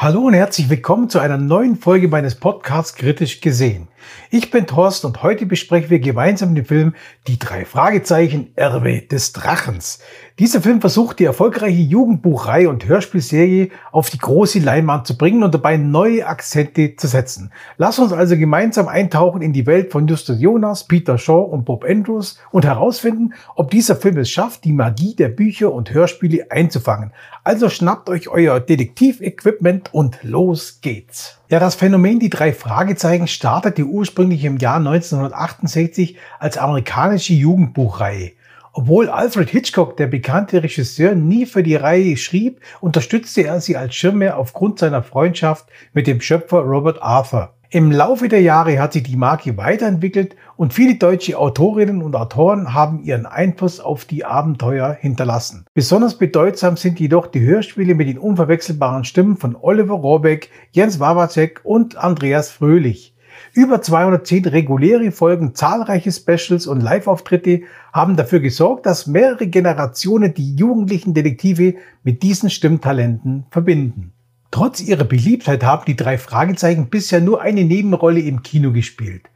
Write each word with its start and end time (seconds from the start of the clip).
Hallo 0.00 0.20
und 0.20 0.34
herzlich 0.34 0.70
willkommen 0.70 1.10
zu 1.10 1.18
einer 1.18 1.38
neuen 1.38 1.74
Folge 1.74 2.06
meines 2.06 2.36
Podcasts 2.36 2.94
Kritisch 2.94 3.40
gesehen. 3.40 3.88
Ich 4.30 4.50
bin 4.50 4.66
Thorsten 4.66 5.06
und 5.06 5.22
heute 5.22 5.46
besprechen 5.46 5.90
wir 5.90 6.00
gemeinsam 6.00 6.54
den 6.54 6.64
Film 6.64 6.94
Die 7.26 7.38
drei 7.38 7.64
Fragezeichen 7.64 8.52
Erbe 8.56 9.02
des 9.02 9.32
Drachens. 9.32 10.00
Dieser 10.38 10.60
Film 10.60 10.80
versucht 10.80 11.18
die 11.18 11.24
erfolgreiche 11.24 11.80
Jugendbuchreihe 11.80 12.68
und 12.68 12.86
Hörspielserie 12.86 13.70
auf 13.90 14.10
die 14.10 14.18
große 14.18 14.60
Leinwand 14.60 15.06
zu 15.06 15.16
bringen 15.16 15.42
und 15.42 15.52
dabei 15.52 15.76
neue 15.76 16.26
Akzente 16.26 16.94
zu 16.96 17.06
setzen. 17.06 17.50
Lass 17.76 17.98
uns 17.98 18.12
also 18.12 18.36
gemeinsam 18.36 18.86
eintauchen 18.86 19.42
in 19.42 19.52
die 19.52 19.66
Welt 19.66 19.90
von 19.90 20.06
Justus 20.06 20.40
Jonas, 20.40 20.86
Peter 20.86 21.18
Shaw 21.18 21.50
und 21.50 21.64
Bob 21.64 21.84
Andrews 21.84 22.38
und 22.50 22.64
herausfinden, 22.64 23.34
ob 23.56 23.70
dieser 23.70 23.96
Film 23.96 24.18
es 24.18 24.30
schafft, 24.30 24.64
die 24.64 24.72
Magie 24.72 25.16
der 25.16 25.28
Bücher 25.28 25.72
und 25.72 25.92
Hörspiele 25.92 26.50
einzufangen. 26.50 27.12
Also 27.42 27.68
schnappt 27.68 28.08
euch 28.08 28.28
euer 28.28 28.60
Detektivequipment 28.60 29.92
und 29.92 30.22
los 30.22 30.80
geht's. 30.82 31.37
Ja, 31.50 31.58
das 31.58 31.76
Phänomen 31.76 32.20
Die 32.20 32.28
drei 32.28 32.52
Fragezeichen 32.52 33.26
startete 33.26 33.84
ursprünglich 33.84 34.44
im 34.44 34.58
Jahr 34.58 34.76
1968 34.76 36.18
als 36.38 36.58
amerikanische 36.58 37.32
Jugendbuchreihe. 37.32 38.32
Obwohl 38.74 39.08
Alfred 39.08 39.48
Hitchcock, 39.48 39.96
der 39.96 40.08
bekannte 40.08 40.62
Regisseur, 40.62 41.14
nie 41.14 41.46
für 41.46 41.62
die 41.62 41.76
Reihe 41.76 42.18
schrieb, 42.18 42.60
unterstützte 42.82 43.44
er 43.44 43.62
sie 43.62 43.78
als 43.78 43.94
Schirmherr 43.94 44.36
aufgrund 44.36 44.78
seiner 44.78 45.02
Freundschaft 45.02 45.70
mit 45.94 46.06
dem 46.06 46.20
Schöpfer 46.20 46.58
Robert 46.58 47.02
Arthur. 47.02 47.54
Im 47.70 47.92
Laufe 47.92 48.28
der 48.28 48.40
Jahre 48.40 48.80
hat 48.80 48.94
sich 48.94 49.02
die 49.02 49.16
Marke 49.16 49.58
weiterentwickelt 49.58 50.34
und 50.56 50.72
viele 50.72 50.94
deutsche 50.94 51.38
Autorinnen 51.38 52.00
und 52.00 52.16
Autoren 52.16 52.72
haben 52.72 53.02
ihren 53.02 53.26
Einfluss 53.26 53.78
auf 53.78 54.06
die 54.06 54.24
Abenteuer 54.24 54.96
hinterlassen. 54.98 55.66
Besonders 55.74 56.16
bedeutsam 56.16 56.78
sind 56.78 56.98
jedoch 56.98 57.26
die 57.26 57.42
Hörspiele 57.42 57.94
mit 57.94 58.08
den 58.08 58.16
unverwechselbaren 58.16 59.04
Stimmen 59.04 59.36
von 59.36 59.54
Oliver 59.54 59.96
Rohrbeck, 59.96 60.48
Jens 60.72 60.98
Wawacek 60.98 61.60
und 61.62 61.98
Andreas 61.98 62.48
Fröhlich. 62.48 63.14
Über 63.52 63.82
210 63.82 64.46
reguläre 64.46 65.10
Folgen, 65.10 65.54
zahlreiche 65.54 66.10
Specials 66.10 66.66
und 66.66 66.80
Live-Auftritte 66.80 67.64
haben 67.92 68.16
dafür 68.16 68.40
gesorgt, 68.40 68.86
dass 68.86 69.06
mehrere 69.06 69.46
Generationen 69.46 70.32
die 70.32 70.54
jugendlichen 70.54 71.12
Detektive 71.12 71.74
mit 72.02 72.22
diesen 72.22 72.48
Stimmtalenten 72.48 73.44
verbinden. 73.50 74.14
Trotz 74.50 74.80
ihrer 74.80 75.04
Beliebtheit 75.04 75.62
haben 75.62 75.84
die 75.86 75.96
drei 75.96 76.16
Fragezeichen 76.16 76.88
bisher 76.88 77.20
nur 77.20 77.42
eine 77.42 77.64
Nebenrolle 77.64 78.20
im 78.20 78.42
Kino 78.42 78.72
gespielt. 78.72 79.28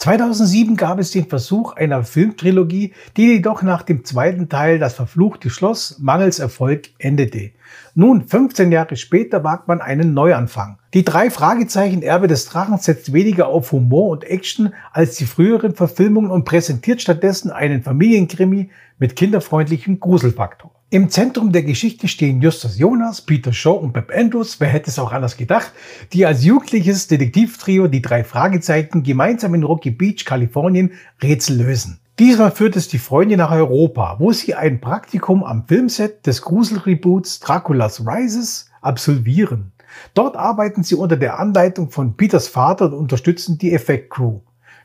2007 0.00 0.76
gab 0.76 0.98
es 0.98 1.10
den 1.10 1.26
Versuch 1.26 1.74
einer 1.74 2.04
Filmtrilogie, 2.04 2.94
die 3.18 3.34
jedoch 3.34 3.60
nach 3.60 3.82
dem 3.82 4.02
zweiten 4.02 4.48
Teil 4.48 4.78
Das 4.78 4.94
verfluchte 4.94 5.50
Schloss 5.50 5.98
mangels 5.98 6.38
Erfolg 6.38 6.88
endete. 6.98 7.50
Nun, 7.94 8.26
15 8.26 8.72
Jahre 8.72 8.96
später 8.96 9.44
wagt 9.44 9.68
man 9.68 9.82
einen 9.82 10.14
Neuanfang. 10.14 10.78
Die 10.94 11.04
drei 11.04 11.28
Fragezeichen 11.28 12.00
Erbe 12.00 12.28
des 12.28 12.46
Drachen 12.46 12.78
setzt 12.78 13.12
weniger 13.12 13.48
auf 13.48 13.72
Humor 13.72 14.08
und 14.08 14.24
Action 14.24 14.72
als 14.92 15.16
die 15.16 15.26
früheren 15.26 15.74
Verfilmungen 15.74 16.30
und 16.30 16.44
präsentiert 16.44 17.02
stattdessen 17.02 17.50
einen 17.50 17.82
Familienkrimi 17.82 18.70
mit 18.98 19.16
kinderfreundlichem 19.16 20.00
Gruselfaktor. 20.00 20.70
Im 20.92 21.08
Zentrum 21.08 21.52
der 21.52 21.62
Geschichte 21.62 22.08
stehen 22.08 22.42
Justus 22.42 22.76
Jonas, 22.76 23.20
Peter 23.20 23.52
Shaw 23.52 23.78
und 23.78 23.92
Bob 23.92 24.10
Andrews, 24.12 24.58
wer 24.58 24.70
hätte 24.70 24.90
es 24.90 24.98
auch 24.98 25.12
anders 25.12 25.36
gedacht, 25.36 25.70
die 26.12 26.26
als 26.26 26.44
jugendliches 26.44 27.06
Detektivtrio 27.06 27.86
die 27.86 28.02
drei 28.02 28.24
Fragezeichen 28.24 29.04
gemeinsam 29.04 29.54
in 29.54 29.62
Rocky 29.62 29.92
Beach, 29.92 30.24
Kalifornien, 30.24 30.90
Rätsel 31.22 31.58
lösen. 31.58 32.00
Diesmal 32.18 32.50
führt 32.50 32.74
es 32.74 32.88
die 32.88 32.98
Freunde 32.98 33.36
nach 33.36 33.52
Europa, 33.52 34.16
wo 34.18 34.32
sie 34.32 34.56
ein 34.56 34.80
Praktikum 34.80 35.44
am 35.44 35.64
Filmset 35.68 36.26
des 36.26 36.42
Gruselreboots 36.42 37.38
Dracula's 37.38 38.04
Rises 38.04 38.68
absolvieren. 38.80 39.70
Dort 40.14 40.34
arbeiten 40.34 40.82
sie 40.82 40.96
unter 40.96 41.16
der 41.16 41.38
Anleitung 41.38 41.90
von 41.90 42.16
Peters 42.16 42.48
Vater 42.48 42.86
und 42.86 42.94
unterstützen 42.94 43.58
die 43.58 43.72
Effektcrew. 43.72 44.40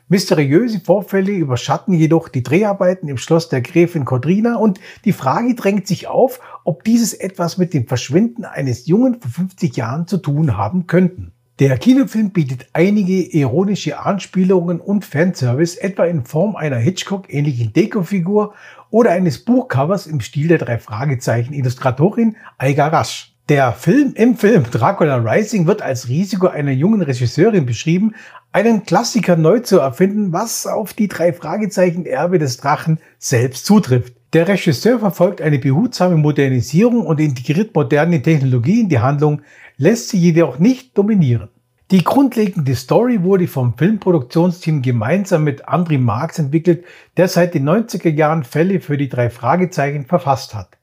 Mysteriöse 0.08 0.78
Vorfälle 0.78 1.32
überschatten 1.32 1.92
jedoch 1.92 2.28
die 2.28 2.44
Dreharbeiten 2.44 3.08
im 3.08 3.18
Schloss 3.18 3.48
der 3.48 3.60
Gräfin 3.60 4.04
Kodrina 4.04 4.54
und 4.54 4.78
die 5.04 5.12
Frage 5.12 5.56
drängt 5.56 5.88
sich 5.88 6.06
auf, 6.06 6.38
ob 6.62 6.84
dieses 6.84 7.12
etwas 7.12 7.58
mit 7.58 7.74
dem 7.74 7.88
Verschwinden 7.88 8.44
eines 8.44 8.86
Jungen 8.86 9.20
vor 9.20 9.32
50 9.32 9.76
Jahren 9.76 10.06
zu 10.06 10.18
tun 10.18 10.56
haben 10.56 10.86
könnten. 10.86 11.32
Der 11.58 11.76
Kinofilm 11.76 12.30
bietet 12.30 12.68
einige 12.72 13.20
ironische 13.36 13.98
Anspielungen 13.98 14.78
und 14.78 15.04
Fanservice, 15.04 15.76
etwa 15.76 16.04
in 16.04 16.24
Form 16.24 16.54
einer 16.54 16.76
Hitchcock-ähnlichen 16.76 17.72
Dekofigur 17.72 18.54
oder 18.90 19.10
eines 19.10 19.44
Buchcovers 19.44 20.06
im 20.06 20.20
Stil 20.20 20.46
der 20.46 20.58
drei 20.58 20.78
Fragezeichen 20.78 21.52
Illustratorin 21.52 22.36
Aiga 22.58 22.86
Rasch. 22.86 23.35
Der 23.48 23.72
Film 23.72 24.12
im 24.16 24.36
Film 24.36 24.64
Dracula 24.72 25.18
Rising 25.18 25.68
wird 25.68 25.80
als 25.80 26.08
Risiko 26.08 26.48
einer 26.48 26.72
jungen 26.72 27.00
Regisseurin 27.00 27.64
beschrieben, 27.64 28.16
einen 28.50 28.82
Klassiker 28.82 29.36
neu 29.36 29.60
zu 29.60 29.78
erfinden, 29.78 30.32
was 30.32 30.66
auf 30.66 30.94
die 30.94 31.06
drei 31.06 31.32
Fragezeichen 31.32 32.06
Erbe 32.06 32.40
des 32.40 32.56
Drachen 32.56 32.98
selbst 33.20 33.64
zutrifft. 33.64 34.14
Der 34.32 34.48
Regisseur 34.48 34.98
verfolgt 34.98 35.40
eine 35.40 35.60
behutsame 35.60 36.16
Modernisierung 36.16 37.06
und 37.06 37.20
integriert 37.20 37.72
moderne 37.72 38.20
Technologie 38.20 38.80
in 38.80 38.88
die 38.88 38.98
Handlung, 38.98 39.42
lässt 39.76 40.08
sie 40.08 40.18
jedoch 40.18 40.58
nicht 40.58 40.98
dominieren. 40.98 41.48
Die 41.92 42.02
grundlegende 42.02 42.74
Story 42.74 43.22
wurde 43.22 43.46
vom 43.46 43.78
Filmproduktionsteam 43.78 44.82
gemeinsam 44.82 45.44
mit 45.44 45.68
André 45.68 46.00
Marx 46.00 46.40
entwickelt, 46.40 46.84
der 47.16 47.28
seit 47.28 47.54
den 47.54 47.68
90er 47.68 48.10
Jahren 48.10 48.42
Fälle 48.42 48.80
für 48.80 48.96
die 48.96 49.08
drei 49.08 49.30
Fragezeichen 49.30 50.04
verfasst 50.04 50.52
hat. 50.56 50.75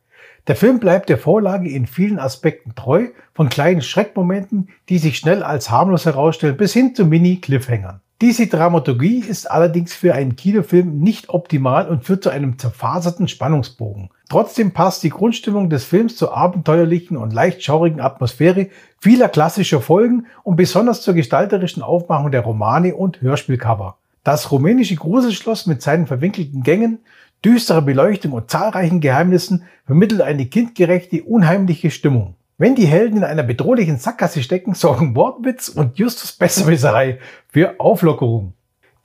Der 0.48 0.58
Film 0.58 0.80
bleibt 0.80 1.08
der 1.08 1.18
Vorlage 1.18 1.70
in 1.70 1.88
vielen 1.88 2.20
Aspekten 2.20 2.76
treu, 2.76 3.08
von 3.34 3.48
kleinen 3.48 3.82
Schreckmomenten, 3.82 4.68
die 4.90 4.98
sich 4.98 5.18
schnell 5.18 5.42
als 5.42 5.70
harmlos 5.70 6.06
herausstellen, 6.06 6.58
bis 6.58 6.74
hin 6.74 6.94
zu 6.94 7.06
Mini-Cliffhängern. 7.06 8.02
Diese 8.20 8.48
Dramaturgie 8.48 9.20
ist 9.20 9.50
allerdings 9.50 9.94
für 9.94 10.14
einen 10.14 10.36
Kinofilm 10.36 11.00
nicht 11.00 11.30
optimal 11.30 11.88
und 11.88 12.04
führt 12.04 12.24
zu 12.24 12.30
einem 12.30 12.58
zerfaserten 12.58 13.30
Spannungsbogen. 13.30 14.10
Trotzdem 14.30 14.72
passt 14.72 15.04
die 15.04 15.10
Grundstimmung 15.10 15.70
des 15.70 15.86
Films 15.86 16.18
zur 16.18 16.36
abenteuerlichen 16.36 17.16
und 17.16 17.32
leicht 17.32 17.64
schaurigen 17.64 18.02
Atmosphäre 18.02 18.68
vieler 19.00 19.30
klassischer 19.30 19.80
Folgen 19.80 20.26
und 20.44 20.58
besonders 20.58 21.02
zur 21.02 21.14
gestalterischen 21.14 21.84
Aufmachung 21.84 22.32
der 22.32 22.42
Romane 22.42 22.96
und 22.96 23.22
Hörspielcover. 23.22 23.98
Das 24.24 24.52
rumänische 24.52 24.96
Gruselschloss 24.96 25.68
mit 25.68 25.82
seinen 25.82 26.08
verwinkelten 26.08 26.64
Gängen, 26.64 27.00
düsterer 27.44 27.82
Beleuchtung 27.82 28.32
und 28.32 28.50
zahlreichen 28.50 29.02
Geheimnissen 29.02 29.64
vermittelt 29.86 30.22
eine 30.22 30.46
kindgerechte, 30.46 31.24
unheimliche 31.24 31.92
Stimmung. 31.92 32.36
Wenn 32.58 32.76
die 32.76 32.86
Helden 32.86 33.18
in 33.18 33.24
einer 33.24 33.44
bedrohlichen 33.44 33.98
Sackgasse 33.98 34.44
stecken, 34.44 34.76
sorgen 34.76 35.16
Wortwitz 35.16 35.70
und 35.70 35.98
Justus 35.98 36.32
Besserwisserei 36.32 37.20
für 37.50 37.80
Auflockerung. 37.80 38.54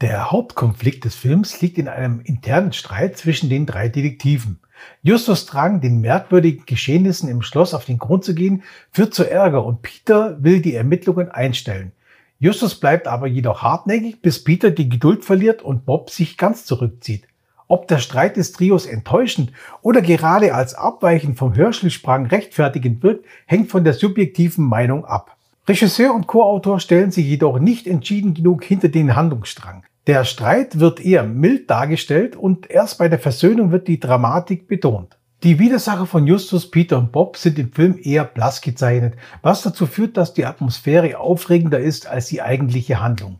Der 0.00 0.31
Hauptkonflikt 0.31 1.04
des 1.04 1.16
Films 1.16 1.60
liegt 1.60 1.78
in 1.78 1.88
einem 1.88 2.21
internen 2.21 2.72
Streit 2.72 3.16
zwischen 3.16 3.49
den 3.49 3.66
drei 3.66 3.88
Detektiven. 3.88 4.60
Justus 5.03 5.47
Drang, 5.47 5.81
den 5.81 6.00
merkwürdigen 6.00 6.66
Geschehnissen 6.66 7.28
im 7.28 7.43
Schloss 7.43 7.75
auf 7.75 7.84
den 7.84 7.99
Grund 7.99 8.22
zu 8.22 8.34
gehen, 8.34 8.62
führt 8.93 9.12
zu 9.12 9.28
Ärger 9.28 9.65
und 9.65 9.82
Peter 9.82 10.43
will 10.43 10.60
die 10.60 10.75
Ermittlungen 10.75 11.31
einstellen. 11.31 11.93
Justus 12.38 12.78
bleibt 12.78 13.08
aber 13.08 13.26
jedoch 13.26 13.62
hartnäckig, 13.62 14.23
bis 14.23 14.44
Peter 14.44 14.70
die 14.70 14.88
Geduld 14.88 15.25
verliert 15.25 15.62
und 15.62 15.84
Bob 15.84 16.11
sich 16.11 16.37
ganz 16.37 16.64
zurückzieht. 16.64 17.26
Ob 17.70 17.87
der 17.87 17.99
Streit 17.99 18.38
des 18.38 18.53
Trios 18.53 18.87
enttäuschend 18.87 19.53
oder 19.82 20.00
gerade 20.00 20.55
als 20.55 20.75
Abweichen 20.75 21.35
vom 21.37 21.55
Hörschelsprang 21.55 22.25
rechtfertigend 22.26 23.03
wirkt, 23.03 23.26
hängt 23.44 23.70
von 23.70 23.85
der 23.85 23.93
subjektiven 23.93 24.65
Meinung 24.65 25.05
ab. 25.05 25.37
Regisseur 25.69 26.15
und 26.15 26.26
Co-Autor 26.26 26.81
stellen 26.81 27.11
sich 27.11 27.26
jedoch 27.26 27.59
nicht 27.59 27.87
entschieden 27.87 28.32
genug 28.32 28.65
hinter 28.65 28.88
den 28.88 29.15
Handlungsstrang. 29.15 29.82
Der 30.06 30.25
Streit 30.25 30.81
wird 30.81 31.05
eher 31.05 31.25
mild 31.25 31.69
dargestellt 31.69 32.37
und 32.37 32.70
erst 32.70 32.97
bei 32.97 33.11
der 33.11 33.19
Versöhnung 33.19 33.70
wird 33.70 33.87
die 33.87 34.00
Dramatik 34.00 34.67
betont. 34.67 35.19
Die 35.43 35.59
Widersacher 35.59 36.06
von 36.06 36.26
Justus, 36.26 36.70
Peter 36.70 36.97
und 36.97 37.12
Bob 37.12 37.37
sind 37.37 37.59
im 37.59 37.70
Film 37.70 37.99
eher 38.03 38.25
blass 38.25 38.62
gezeichnet, 38.62 39.15
was 39.43 39.61
dazu 39.61 39.85
führt, 39.87 40.17
dass 40.17 40.32
die 40.32 40.47
Atmosphäre 40.47 41.19
aufregender 41.19 41.79
ist 41.79 42.06
als 42.06 42.29
die 42.29 42.41
eigentliche 42.41 43.03
Handlung. 43.03 43.38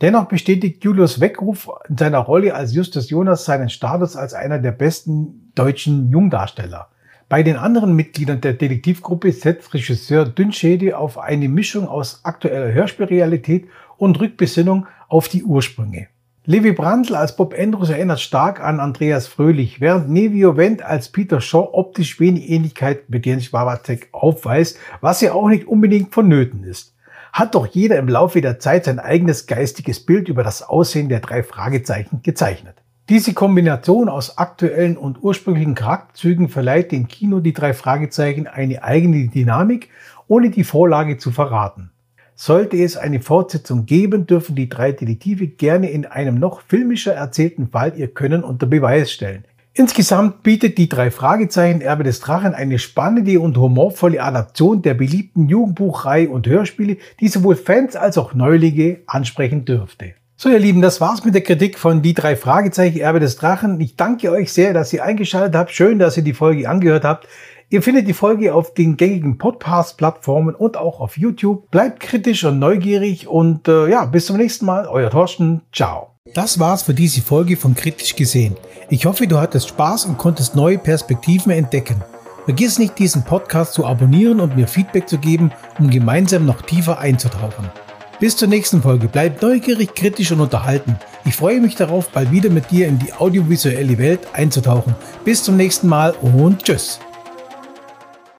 Dennoch 0.00 0.28
bestätigt 0.28 0.82
Julius 0.82 1.20
Weckruf 1.20 1.68
in 1.88 1.98
seiner 1.98 2.20
Rolle 2.20 2.54
als 2.54 2.74
Justus 2.74 3.10
Jonas 3.10 3.44
seinen 3.44 3.68
Status 3.68 4.16
als 4.16 4.32
einer 4.32 4.58
der 4.58 4.72
besten 4.72 5.52
deutschen 5.54 6.10
Jungdarsteller. 6.10 6.88
Bei 7.28 7.42
den 7.42 7.56
anderen 7.56 7.94
Mitgliedern 7.94 8.40
der 8.40 8.54
Detektivgruppe 8.54 9.30
setzt 9.30 9.74
Regisseur 9.74 10.24
Dünnschede 10.24 10.96
auf 10.96 11.18
eine 11.18 11.48
Mischung 11.48 11.86
aus 11.86 12.24
aktueller 12.24 12.72
Hörspielrealität 12.72 13.68
und 13.98 14.18
Rückbesinnung 14.18 14.86
auf 15.08 15.28
die 15.28 15.44
Ursprünge. 15.44 16.08
Levi 16.46 16.72
Brandl 16.72 17.14
als 17.14 17.36
Bob 17.36 17.54
Andrews 17.56 17.90
erinnert 17.90 18.20
stark 18.20 18.60
an 18.60 18.80
Andreas 18.80 19.28
Fröhlich, 19.28 19.82
während 19.82 20.08
Nevio 20.08 20.56
Wendt 20.56 20.82
als 20.82 21.10
Peter 21.10 21.42
Shaw 21.42 21.68
optisch 21.72 22.18
wenig 22.18 22.48
Ähnlichkeit 22.48 23.10
mit 23.10 23.26
Jens 23.26 23.52
Wawacek 23.52 24.08
aufweist, 24.12 24.78
was 25.02 25.20
ja 25.20 25.34
auch 25.34 25.48
nicht 25.48 25.68
unbedingt 25.68 26.14
vonnöten 26.14 26.64
ist. 26.64 26.94
Hat 27.32 27.54
doch 27.54 27.66
jeder 27.66 27.98
im 27.98 28.08
Laufe 28.08 28.40
der 28.40 28.58
Zeit 28.58 28.84
sein 28.84 28.98
eigenes 28.98 29.46
geistiges 29.46 30.00
Bild 30.00 30.28
über 30.28 30.42
das 30.42 30.62
Aussehen 30.62 31.08
der 31.08 31.20
drei 31.20 31.42
Fragezeichen 31.42 32.22
gezeichnet. 32.22 32.76
Diese 33.08 33.34
Kombination 33.34 34.08
aus 34.08 34.38
aktuellen 34.38 34.96
und 34.96 35.22
ursprünglichen 35.22 35.74
Charakterzügen 35.74 36.48
verleiht 36.48 36.92
dem 36.92 37.08
Kino 37.08 37.40
die 37.40 37.52
drei 37.52 37.74
Fragezeichen 37.74 38.46
eine 38.46 38.84
eigene 38.84 39.26
Dynamik, 39.28 39.88
ohne 40.28 40.50
die 40.50 40.62
Vorlage 40.62 41.18
zu 41.18 41.32
verraten. 41.32 41.90
Sollte 42.36 42.76
es 42.76 42.96
eine 42.96 43.20
Fortsetzung 43.20 43.84
geben, 43.84 44.26
dürfen 44.26 44.54
die 44.54 44.68
drei 44.68 44.92
Detektive 44.92 45.48
gerne 45.48 45.90
in 45.90 46.06
einem 46.06 46.36
noch 46.36 46.62
filmischer 46.62 47.12
erzählten 47.12 47.68
Fall 47.68 47.94
ihr 47.96 48.14
Können 48.14 48.44
unter 48.44 48.66
Beweis 48.66 49.10
stellen. 49.10 49.44
Insgesamt 49.72 50.42
bietet 50.42 50.78
die 50.78 50.88
drei 50.88 51.10
Fragezeichen 51.10 51.80
Erbe 51.80 52.02
des 52.02 52.20
Drachen 52.20 52.54
eine 52.54 52.78
spannende 52.78 53.38
und 53.40 53.56
humorvolle 53.56 54.22
Adaption 54.22 54.82
der 54.82 54.94
beliebten 54.94 55.48
Jugendbuchreihe 55.48 56.28
und 56.28 56.46
Hörspiele, 56.48 56.96
die 57.20 57.28
sowohl 57.28 57.54
Fans 57.54 57.94
als 57.94 58.18
auch 58.18 58.34
Neulinge 58.34 58.98
ansprechen 59.06 59.64
dürfte. 59.64 60.14
So, 60.36 60.48
ihr 60.48 60.58
Lieben, 60.58 60.80
das 60.80 61.00
war's 61.00 61.24
mit 61.24 61.34
der 61.34 61.42
Kritik 61.42 61.78
von 61.78 62.02
Die 62.02 62.14
drei 62.14 62.34
Fragezeichen 62.34 62.98
Erbe 62.98 63.20
des 63.20 63.36
Drachen. 63.36 63.78
Ich 63.80 63.96
danke 63.96 64.32
euch 64.32 64.52
sehr, 64.52 64.72
dass 64.72 64.92
ihr 64.92 65.04
eingeschaltet 65.04 65.54
habt. 65.54 65.70
Schön, 65.70 65.98
dass 65.98 66.16
ihr 66.16 66.24
die 66.24 66.32
Folge 66.32 66.68
angehört 66.68 67.04
habt. 67.04 67.28
Ihr 67.68 67.82
findet 67.82 68.08
die 68.08 68.14
Folge 68.14 68.52
auf 68.52 68.74
den 68.74 68.96
gängigen 68.96 69.38
Podcast-Plattformen 69.38 70.56
und 70.56 70.76
auch 70.76 70.98
auf 70.98 71.16
YouTube. 71.16 71.70
Bleibt 71.70 72.00
kritisch 72.00 72.42
und 72.42 72.58
neugierig 72.58 73.28
und 73.28 73.68
äh, 73.68 73.88
ja, 73.88 74.06
bis 74.06 74.26
zum 74.26 74.38
nächsten 74.38 74.66
Mal. 74.66 74.88
Euer 74.88 75.10
Thorsten. 75.10 75.60
Ciao. 75.72 76.09
Das 76.34 76.58
war's 76.58 76.82
für 76.82 76.92
diese 76.92 77.22
Folge 77.22 77.56
von 77.56 77.74
Kritisch 77.74 78.14
gesehen. 78.14 78.54
Ich 78.90 79.06
hoffe, 79.06 79.26
du 79.26 79.38
hattest 79.38 79.68
Spaß 79.68 80.04
und 80.04 80.18
konntest 80.18 80.54
neue 80.54 80.76
Perspektiven 80.76 81.50
entdecken. 81.50 82.04
Vergiss 82.44 82.78
nicht, 82.78 82.98
diesen 82.98 83.24
Podcast 83.24 83.72
zu 83.72 83.86
abonnieren 83.86 84.38
und 84.38 84.54
mir 84.54 84.68
Feedback 84.68 85.08
zu 85.08 85.16
geben, 85.16 85.50
um 85.78 85.88
gemeinsam 85.88 86.44
noch 86.44 86.60
tiefer 86.60 86.98
einzutauchen. 86.98 87.70
Bis 88.18 88.36
zur 88.36 88.48
nächsten 88.48 88.82
Folge. 88.82 89.08
Bleib 89.08 89.40
neugierig, 89.40 89.94
kritisch 89.94 90.30
und 90.30 90.42
unterhalten. 90.42 90.96
Ich 91.24 91.36
freue 91.36 91.62
mich 91.62 91.74
darauf, 91.74 92.10
bald 92.10 92.30
wieder 92.30 92.50
mit 92.50 92.70
dir 92.70 92.86
in 92.86 92.98
die 92.98 93.14
audiovisuelle 93.14 93.96
Welt 93.96 94.20
einzutauchen. 94.34 94.94
Bis 95.24 95.42
zum 95.42 95.56
nächsten 95.56 95.88
Mal 95.88 96.10
und 96.20 96.62
tschüss. 96.62 97.00